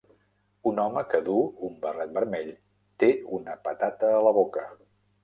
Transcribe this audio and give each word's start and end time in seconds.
un 0.69 0.79
home 0.83 1.01
que 1.11 1.19
duu 1.27 1.43
un 1.67 1.75
barret 1.83 2.15
vermell 2.15 2.49
té 3.05 3.11
una 3.41 3.55
patata 3.69 4.11
a 4.15 4.23
la 4.31 4.33
boca. 4.39 4.65